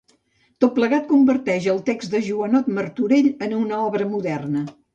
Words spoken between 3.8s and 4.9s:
obra moderna.